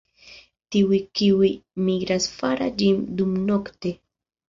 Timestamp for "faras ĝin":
2.41-3.01